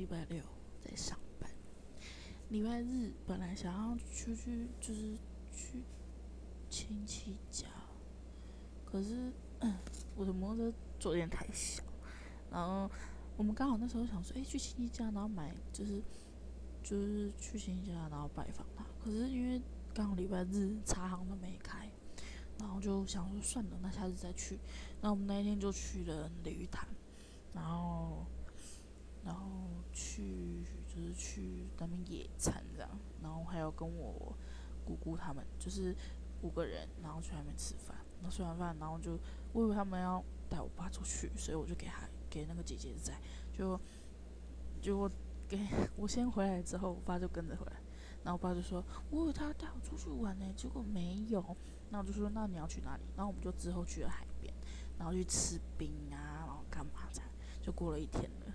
[0.00, 0.42] 礼拜六
[0.80, 1.50] 在上班，
[2.48, 5.14] 礼拜日本来想要出去，就是
[5.52, 5.82] 去
[6.70, 7.66] 亲戚家，
[8.82, 9.30] 可是
[10.16, 11.82] 我的摩托车坐垫太小，
[12.50, 12.90] 然后
[13.36, 16.02] 我们刚好那时候想说，哎，去亲戚家，然后买就是
[16.82, 19.60] 就是去亲戚家，然后拜访他，可是因为
[19.92, 21.90] 刚好礼拜日茶行都没开。
[22.58, 24.58] 然后就想说算了，那下次再去。
[25.02, 26.86] 然后我们那一天就去了鲤鱼潭，
[27.54, 28.26] 然后，
[29.24, 29.48] 然后
[29.94, 32.88] 去就是去那边野餐这样。
[33.22, 34.34] 然后还有跟我
[34.86, 35.94] 姑姑他们，就是
[36.40, 37.94] 五个人，然后去那边吃饭。
[38.22, 39.18] 然后吃完饭，然后就
[39.52, 43.14] 我以为他们要带我爸出去，所以我就给他给那个姐姐在，
[43.52, 43.78] 就
[44.80, 45.10] 就我
[45.48, 45.58] 给
[45.96, 47.72] 我先回来之后，我爸就跟着回来。
[48.22, 51.42] 然后我爸就说：“我以为他带我出去玩呢，结果没有。”
[51.88, 54.52] 那我就说：“那你要去哪里？”然后我们就之后去了海边，
[54.98, 57.30] 然后去吃冰啊，然后干嘛这样，
[57.62, 58.52] 就过了一天了。